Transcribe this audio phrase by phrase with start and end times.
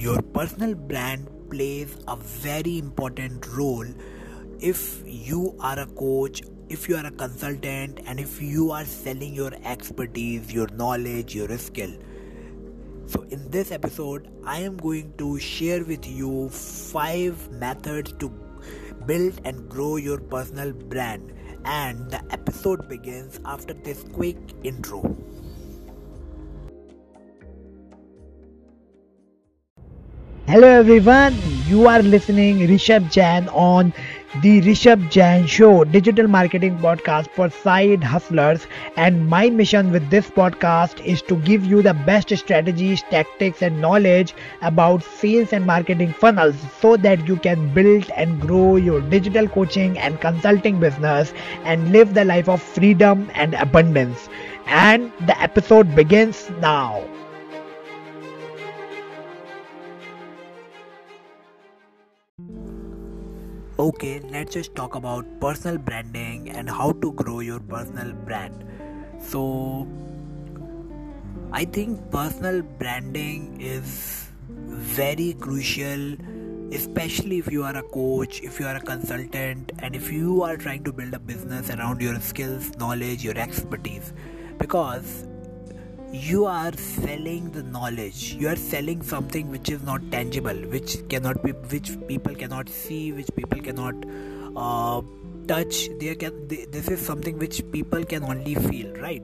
[0.00, 3.84] your personal brand plays a very important role.
[4.58, 6.40] If you are a coach
[6.70, 11.58] if you are a consultant and if you are selling your expertise your knowledge your
[11.58, 11.92] skill.
[13.06, 18.30] So in this episode i am going to share with you five methods to
[19.06, 21.34] build and grow your personal brand.
[21.66, 25.14] And the episode begins after this quick intro
[30.50, 31.36] Hello everyone,
[31.66, 33.92] you are listening Rishabh Jain on
[34.42, 38.66] the Rishabh Jain Show, digital marketing podcast for side hustlers.
[38.96, 43.80] And my mission with this podcast is to give you the best strategies, tactics, and
[43.80, 49.46] knowledge about sales and marketing funnels so that you can build and grow your digital
[49.46, 51.32] coaching and consulting business
[51.62, 54.28] and live the life of freedom and abundance.
[54.66, 57.04] And the episode begins now.
[63.80, 68.62] Okay, let's just talk about personal branding and how to grow your personal brand.
[69.22, 69.88] So,
[71.50, 76.14] I think personal branding is very crucial,
[76.74, 80.58] especially if you are a coach, if you are a consultant, and if you are
[80.58, 84.12] trying to build a business around your skills, knowledge, your expertise.
[84.58, 85.26] Because
[86.12, 88.34] you are selling the knowledge.
[88.34, 93.12] You are selling something which is not tangible which cannot be which people cannot see
[93.12, 93.94] which people cannot
[94.56, 95.02] uh,
[95.46, 95.88] touch.
[95.98, 99.22] They can they, this is something which people can only feel right?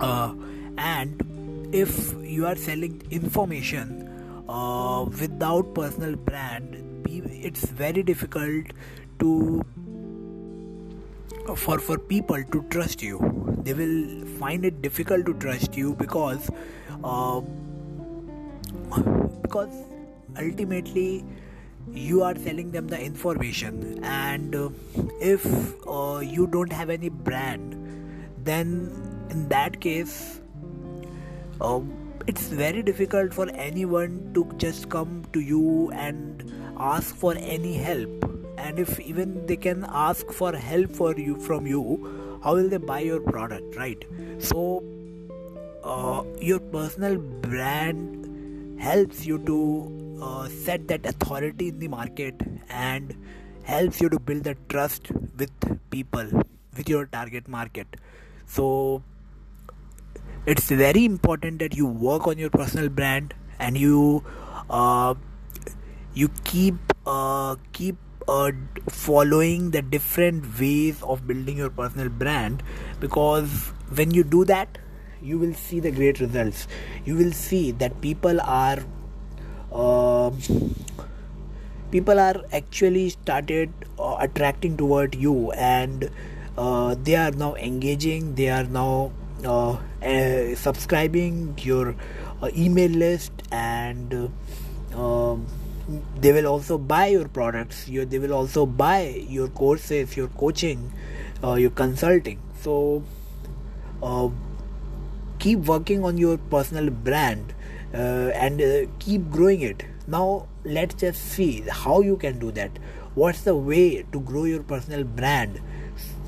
[0.00, 0.34] Uh,
[0.76, 8.66] and if you are selling information uh, without personal brand it's very difficult
[9.18, 9.64] to
[11.56, 16.50] for for people to trust you they will find it difficult to trust you because
[17.04, 17.40] uh,
[19.42, 19.74] because
[20.42, 21.22] ultimately
[21.90, 24.02] you are selling them the information.
[24.04, 24.70] And uh,
[25.20, 25.44] if
[25.86, 27.76] uh, you don't have any brand
[28.44, 30.40] then in that case
[31.60, 31.92] um,
[32.26, 38.24] it's very difficult for anyone to just come to you and ask for any help.
[38.56, 42.76] And if even they can ask for help for you from you how will they
[42.76, 44.04] buy your product right?
[44.38, 44.82] So
[45.84, 52.34] uh, your personal brand helps you to uh, set that authority in the market
[52.68, 53.14] and
[53.64, 55.50] helps you to build the trust with
[55.90, 56.26] people
[56.76, 57.86] with your target market.
[58.46, 59.02] So
[60.46, 64.24] it's very important that you work on your personal brand and you
[64.70, 65.14] uh,
[66.14, 67.96] you keep uh, keep
[68.28, 68.52] uh,
[68.88, 72.62] following the different ways of building your personal brand
[73.00, 74.78] because when you do that
[75.20, 76.68] you will see the great results.
[77.04, 78.78] You will see that people are
[79.72, 80.30] uh,
[81.90, 86.10] people are actually started uh, attracting toward you and
[86.56, 89.12] uh, they are now engaging they are now
[89.44, 91.94] uh, uh, subscribing your
[92.42, 94.30] uh, email list and
[94.94, 95.46] um,
[96.20, 97.88] they will also buy your products.
[97.88, 100.92] You, they will also buy your courses your coaching
[101.42, 102.40] uh, your consulting.
[102.60, 103.02] So
[104.02, 104.28] uh,
[105.38, 107.54] keep working on your personal brand
[107.94, 109.84] uh, and uh, keep growing it.
[110.06, 112.70] Now let's just see how you can do that.
[113.14, 115.60] What's the way to grow your personal brand?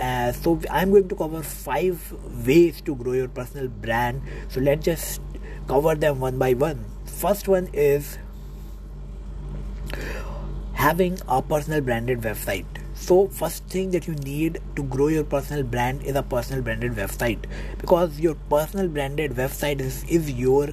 [0.00, 2.12] Uh, so i'm going to cover five
[2.46, 4.22] ways to grow your personal brand.
[4.48, 5.20] So let's just
[5.66, 6.84] cover them one by one.
[7.06, 8.18] First one is
[10.76, 12.66] having a personal branded website.
[12.94, 16.92] So first thing that you need to grow your personal brand is a personal branded
[16.92, 17.44] website.
[17.78, 20.68] Because your personal branded website is, is your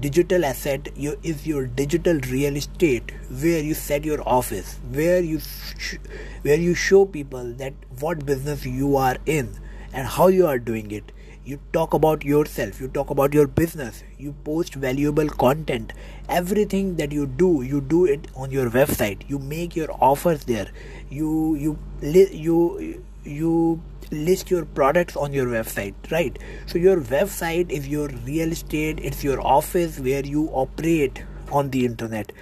[0.00, 3.12] digital asset your, is your digital real estate
[3.42, 5.96] where you set your office where you sh-
[6.42, 9.54] where you show people that what business you are in
[9.92, 11.12] and how you are doing it
[11.44, 15.92] you talk about yourself you talk about your business you post valuable content.
[16.28, 19.28] Everything that you do you do it on your website.
[19.28, 20.68] You make your offers there.
[21.10, 26.38] You you you you list your products on your website right?
[26.66, 31.22] So your website is your real estate it's your office where you operate
[31.52, 32.32] on the internet.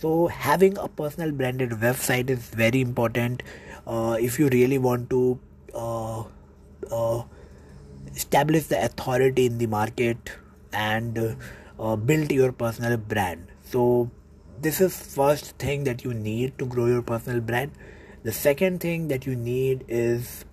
[0.00, 3.42] So having a personal branded website is very important.
[3.86, 5.38] Uh, if you really want to
[5.74, 6.24] uh,
[6.90, 7.22] uh,
[8.14, 10.32] establish the authority in the market
[10.72, 11.36] and
[11.78, 13.46] uh, build your personal brand.
[13.62, 14.10] So
[14.60, 17.72] this is first thing that you need to grow your personal brand.
[18.22, 20.44] The second thing that you need is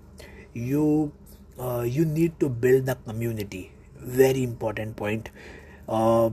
[0.54, 1.12] you
[1.60, 3.72] uh, you need to build the community.
[3.98, 5.30] Very important point.
[5.88, 6.30] Uh,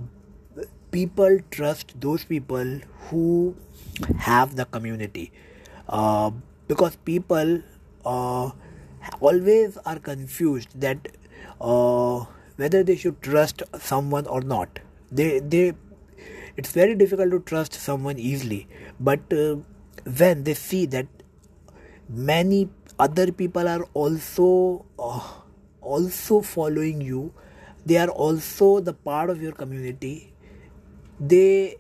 [0.91, 3.57] people trust those people who
[4.19, 5.33] have the community.
[5.89, 6.31] Uh,
[6.69, 7.61] because people
[8.05, 8.51] uh,
[9.21, 11.09] always are confused that
[11.61, 12.25] uh,
[12.57, 14.79] whether they should trust someone or not.
[15.11, 15.75] They they
[16.57, 18.69] it's very difficult to trust someone easily.
[18.99, 19.57] But uh,
[20.05, 21.07] when they see that
[22.09, 22.69] many
[22.99, 25.21] other people are also uh,
[25.81, 27.33] also following you
[27.85, 30.33] they are also the part of your community
[31.21, 31.77] they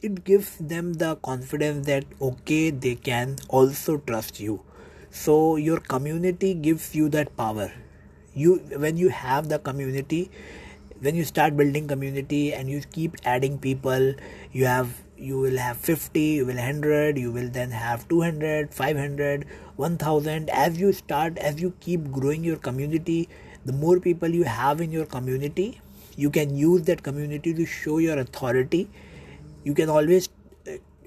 [0.00, 4.60] it gives them the confidence that okay they can also trust you
[5.12, 7.70] so your community gives you that power.
[8.34, 10.30] You when you have the community
[11.00, 14.14] when you start building community and you keep adding people
[14.52, 19.44] you have you will have 50 you will 100 you will then have 200 500
[19.76, 23.28] 1000 as you start as you keep growing your community
[23.66, 25.68] the more people you have in your community
[26.16, 28.88] you can use that community to show your authority.
[29.64, 30.28] You can always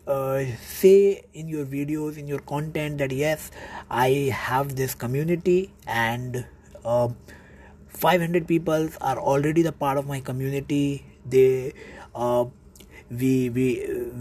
[0.08, 3.52] uh, say in your videos in your content that yes
[3.90, 6.46] i have this community and
[6.84, 7.10] uh,
[7.96, 11.06] 500 people are already the part of my community.
[11.26, 11.74] They
[12.14, 12.46] uh,
[13.10, 13.66] we we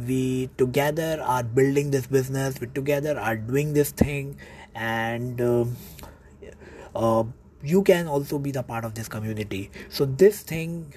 [0.06, 2.60] we together are building this business.
[2.60, 4.37] We together are doing this thing.
[4.75, 5.64] And uh,
[6.94, 7.25] uh,
[7.62, 9.70] you can also be the part of this community.
[9.88, 10.94] So this thing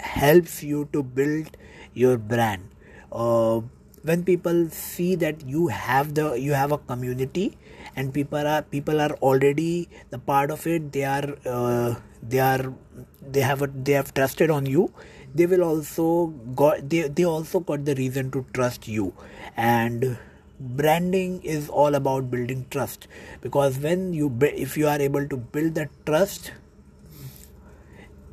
[0.00, 1.56] helps you to build
[1.94, 2.68] your brand.
[3.10, 3.60] Uh,
[4.02, 7.56] when people see that you have the you have a community
[7.96, 12.72] and people are people are already the part of it they are uh, they are
[13.20, 14.92] they have a, they have trusted on you
[15.34, 19.14] they will also got they, they also got the reason to trust you.
[19.56, 20.18] And
[20.60, 23.08] branding is all about building trust.
[23.40, 26.52] Because when you if you are able to build that trust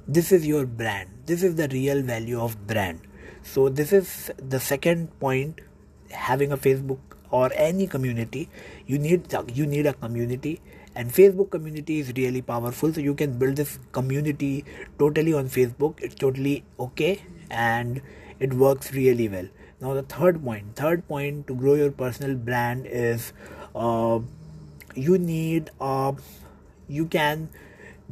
[0.07, 1.09] this is your brand.
[1.27, 3.01] This is the real value of brand
[3.43, 5.61] so this is the second point
[6.11, 6.99] having a facebook
[7.31, 8.49] or any community.
[8.87, 10.61] You need you need a community
[10.95, 12.93] and facebook community is really powerful.
[12.93, 14.65] So you can build this community
[14.97, 15.95] totally on facebook.
[16.01, 18.01] It's totally okay and
[18.39, 19.47] it works really well.
[19.81, 23.33] Now the third point third point to grow your personal brand is
[23.75, 24.19] uh,
[24.95, 26.13] you need uh,
[26.87, 27.49] you can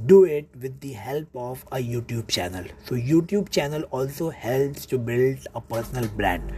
[0.06, 2.66] do it with the help of a youtube channel.
[2.86, 6.52] So youtube channel also helps to build a personal brand.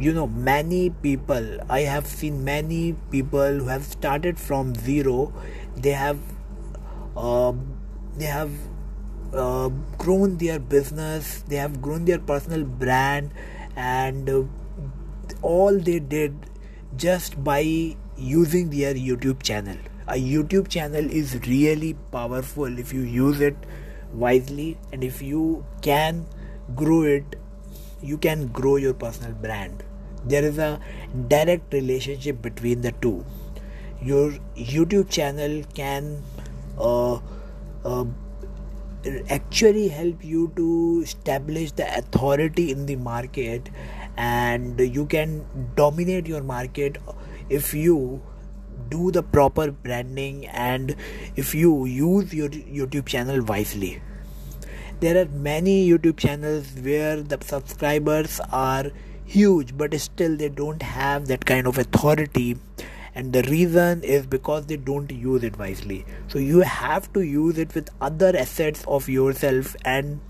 [0.00, 5.32] You know many people i have seen many people who have started from zero.
[5.76, 6.18] They have
[7.16, 7.52] uh,
[8.16, 8.50] they have
[9.34, 9.68] uh,
[9.98, 13.30] grown their business they have grown their personal brand
[13.76, 14.42] and uh,
[15.42, 16.34] all they did
[16.96, 17.60] just by
[18.16, 19.76] using their youtube channel
[20.08, 23.56] a youtube channel is really powerful if you use it
[24.12, 26.26] wisely and if you can
[26.74, 27.36] grow it
[28.02, 29.82] you can grow your personal brand.
[30.24, 30.80] There is a
[31.28, 33.24] direct relationship between the two.
[34.02, 36.22] Your youtube channel can
[36.78, 37.18] uh,
[37.84, 38.04] uh,
[39.28, 43.70] actually help you to establish the authority in the market
[44.16, 45.44] and you can
[45.74, 46.98] dominate your market
[47.48, 48.22] if you
[48.88, 50.94] do the proper branding and
[51.36, 54.02] if you use your youtube channel wisely.
[55.00, 58.90] There are many youtube channels where the subscribers are
[59.24, 62.56] huge but still they don't have that kind of authority.
[63.14, 66.06] And the reason is because they don't use it wisely.
[66.28, 70.20] So you have to use it with other assets of yourself and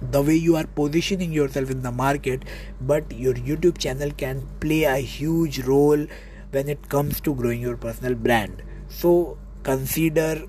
[0.00, 2.44] the way you are positioning yourself in the market.
[2.80, 6.06] But your youtube channel can play a huge role
[6.50, 10.42] when it comes to growing your personal brand so consider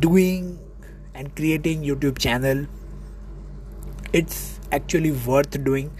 [0.00, 0.58] doing
[1.14, 2.66] and creating youtube channel
[4.12, 5.90] it's actually worth doing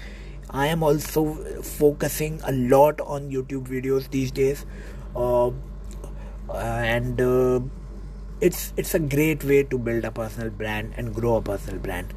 [0.50, 4.64] I am also focusing a lot on YouTube videos these days,
[5.16, 5.50] uh,
[6.52, 7.60] and uh,
[8.40, 12.14] it's it's a great way to build a personal brand and grow a personal brand.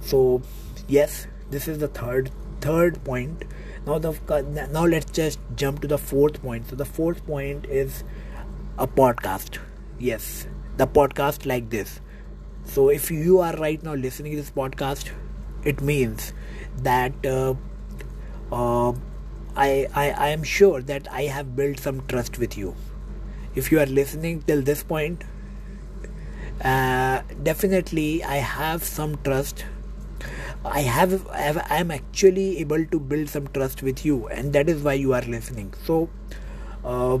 [0.00, 0.42] So
[0.86, 3.44] yes, this is the third third point.
[3.86, 6.68] Now the now let's just jump to the fourth point.
[6.68, 8.04] So the fourth point is
[8.78, 9.58] a podcast.
[9.98, 10.46] Yes,
[10.76, 12.00] the podcast like this.
[12.64, 15.10] So if you are right now listening to this podcast,
[15.64, 16.32] it means
[16.78, 17.12] that.
[17.24, 17.54] Uh,
[18.52, 18.92] uh,
[19.56, 22.74] I, I I am sure that I have built some trust with you.
[23.54, 25.24] If you are listening till this point,
[26.64, 29.64] uh, definitely I have some trust.
[30.64, 34.52] I have, I have I am actually able to build some trust with you, and
[34.52, 35.72] that is why you are listening.
[35.84, 36.10] So,
[36.84, 37.18] uh,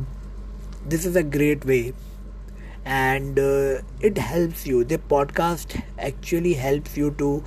[0.86, 1.94] this is a great way,
[2.84, 4.84] and uh, it helps you.
[4.84, 7.42] The podcast actually helps you to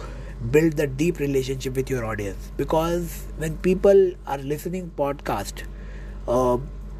[0.51, 5.63] build the deep relationship with your audience because when people are listening podcast
[6.27, 6.57] uh,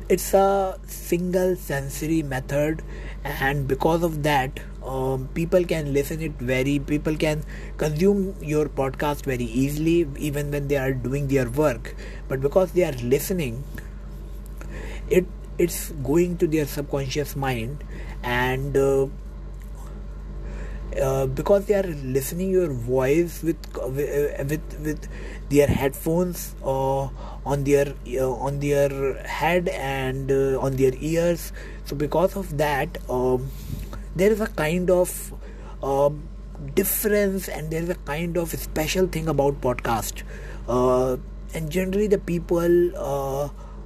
[0.10, 2.82] it's a single sensory method
[3.24, 7.44] and because of that um, people can listen it very people can
[7.78, 11.96] consume your podcast very easily even when they are doing their work.
[12.28, 13.64] But because they are listening
[15.10, 15.26] it
[15.58, 17.84] it's going to their subconscious mind
[18.24, 19.08] and uh,
[21.02, 25.08] uh, because they are listening your voice with uh, with with
[25.50, 27.10] their headphones uh,
[27.46, 31.52] on their uh, on their head and uh, on their ears
[31.86, 33.50] so because of that um,
[34.16, 35.34] there is a kind of
[35.82, 36.28] um,
[36.76, 40.24] difference and there is a kind of special thing about podcast.
[40.68, 41.18] Uh,
[41.54, 42.70] and generally the people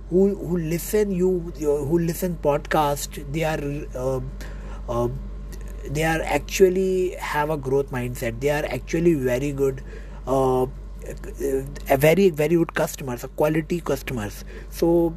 [0.09, 4.21] who who listen you who listen podcast they are
[5.89, 8.39] they are actually have a growth mindset.
[8.41, 9.83] They are actually very good
[10.27, 10.65] uh,
[11.89, 14.43] a very very good customers a quality customers.
[14.69, 15.15] So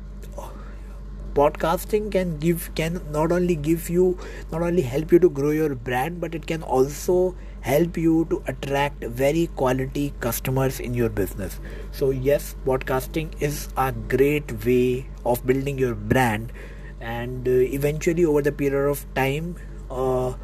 [1.35, 4.19] podcasting can give can not only give you
[4.53, 8.43] not only help you to grow your brand but it can also help you to
[8.47, 11.61] attract very quality customers in your business.
[11.93, 16.53] So yes podcasting is a great way of building your brand.
[17.01, 19.57] And uh, eventually over the period of time
[19.91, 20.35] uh,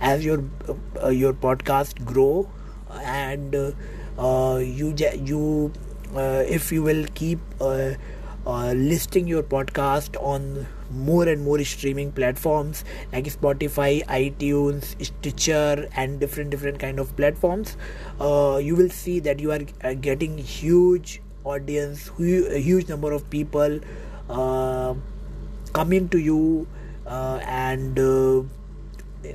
[0.00, 0.44] as your
[1.02, 2.50] uh, your podcast grow
[3.02, 3.54] and
[4.18, 4.94] uh, you
[5.32, 5.72] you
[6.14, 7.94] uh, if you will keep uh, uh,
[8.46, 16.20] Uh, listing your podcast on more and more streaming platforms like spotify itunes stitcher and
[16.20, 17.78] different different kind of platforms.
[18.20, 23.80] Uh, you will see that you are uh, getting huge audience huge number of people
[25.72, 26.66] coming to you
[27.06, 27.98] and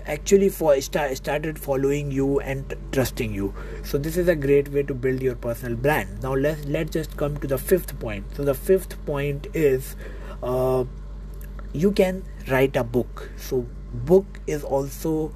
[0.05, 3.53] actually for start, started following you and trusting you.
[3.83, 6.21] So this is a great way to build your personal brand.
[6.21, 8.25] Now let's let's just come to the fifth point.
[8.35, 9.95] So the fifth point is
[10.43, 10.85] uh,
[11.73, 13.29] you can write a book.
[13.37, 15.33] So book is also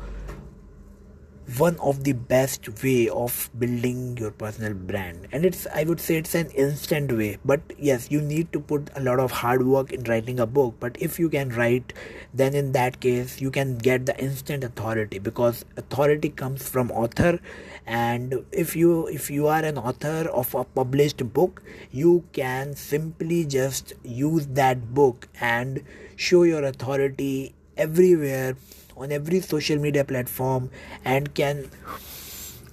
[1.60, 5.28] one of the best way of building your personal brand.
[5.32, 7.38] And it's i would say it's an instant way.
[7.46, 10.76] But yes you need to put a lot of hard work in writing a book.
[10.80, 11.94] But if you can write
[12.34, 15.20] then in that case you can get the instant authority.
[15.20, 17.40] Because authority comes from author.
[17.86, 23.46] And if you if you are an author of a published book you can simply
[23.46, 25.84] just use that book and
[26.16, 28.56] show your authority everywhere
[28.98, 30.70] on every social media platform
[31.04, 31.70] and can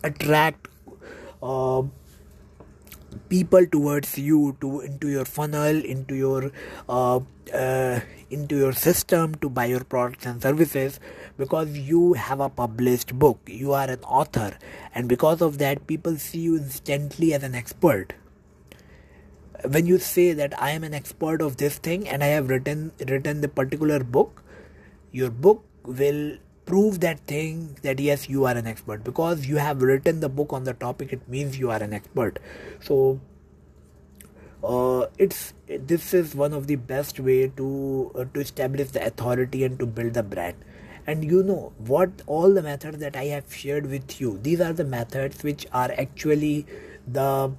[0.02, 0.68] attract
[1.42, 1.82] uh,
[3.28, 6.52] people towards you to into your funnel into your
[6.88, 7.20] uh,
[7.52, 8.00] uh,
[8.30, 11.00] into your system to buy your products and services
[11.36, 13.40] because you have a published book.
[13.46, 14.56] You are an author.
[14.94, 18.14] And because of that people see you instantly as an expert.
[19.68, 22.92] When you say that i am an expert of this thing and i have written
[23.06, 24.42] written the particular book
[25.12, 29.04] your book will prove that thing that yes you are an expert.
[29.04, 32.38] Because you have written the book on the topic it means you are an expert.
[32.80, 33.20] So
[34.62, 39.64] uh, it's this is one of the best way to uh, to establish the authority
[39.64, 40.56] and to build the brand.
[41.06, 44.72] And you know what all the methods that i have shared with you these are
[44.72, 46.66] the methods which are actually
[47.08, 47.52] the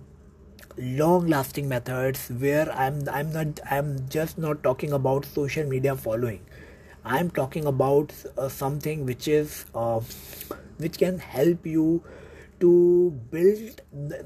[0.77, 6.39] long lasting methods where i'm i'm not i'm just not talking about social media following
[7.03, 9.99] i'm talking about uh, something which is uh,
[10.77, 12.03] which can help you
[12.59, 13.81] to build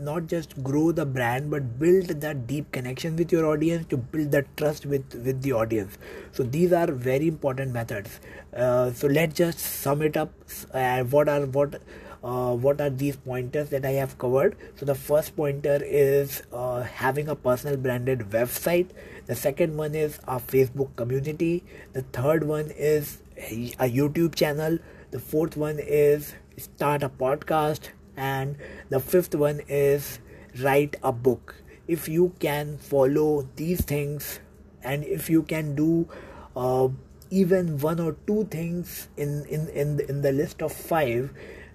[0.08, 4.32] not just grow the brand but build that deep connection with your audience to build
[4.32, 5.98] that trust with with the audience.
[6.34, 8.20] So these are very important methods.
[8.53, 10.34] Uh, so let's just sum it up
[10.74, 11.82] uh, what are what
[12.24, 14.55] uh, what are these pointers that I have covered.
[14.75, 18.88] So, the first pointer is uh, having a personal branded website,
[19.25, 21.63] the second one is a Facebook community,
[21.94, 24.77] the third one is a YouTube channel,
[25.12, 28.55] the fourth one is start a podcast, and
[28.89, 30.20] the fifth one is
[30.62, 31.55] write a book.
[31.88, 34.39] If you can follow these things
[34.84, 36.08] and if you can do
[36.55, 36.88] uh,
[37.29, 41.32] even one or two things in, in, in, in the list of five,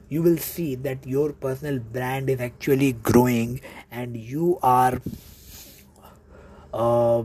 [0.08, 5.00] you will see that your personal brand is actually growing and you are
[6.72, 7.22] uh,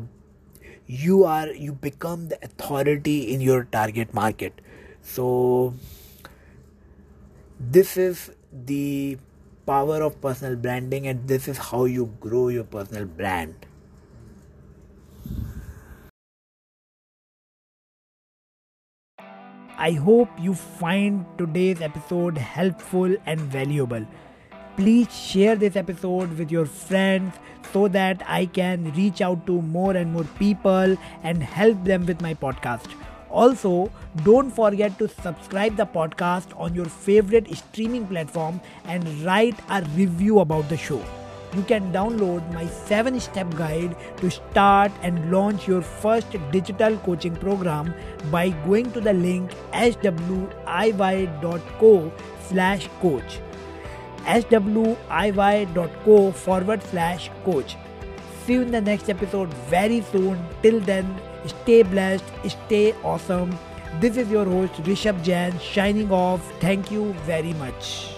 [0.88, 4.62] you are you become the authority in your target market
[5.02, 5.74] so
[7.60, 8.32] this is
[8.66, 9.18] the
[9.66, 13.66] power of personal branding and this is how you grow your personal brand
[19.78, 24.06] I hope you find today's episode helpful and valuable.
[24.78, 27.36] Please share this episode with your friends
[27.72, 32.22] so that I can reach out to more and more people and help them with
[32.22, 32.92] my podcast.
[33.30, 33.90] Also,
[34.26, 40.40] don't forget to subscribe the podcast on your favorite streaming platform and write a review
[40.40, 41.02] about the show.
[41.56, 47.38] You can download my 7 step guide to start and launch your first digital coaching
[47.38, 47.94] program
[48.30, 50.12] by going to the link swiy.co
[52.50, 53.40] slash coach
[54.26, 57.78] swiy.co forward slash coach.
[58.46, 60.44] See you in the next episode very soon.
[60.62, 61.16] Till then,
[61.46, 63.58] stay blessed, stay awesome.
[64.00, 66.42] This is your host Rishabh Jain signing off.
[66.60, 68.15] Thank you very much.